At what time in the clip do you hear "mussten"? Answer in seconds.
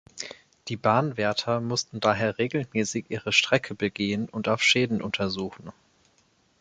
1.61-1.99